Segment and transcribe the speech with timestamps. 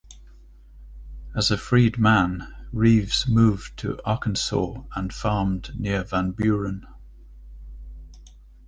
[1.35, 6.87] As a freedman, Reeves moved to Arkansas and farmed near Van Buren.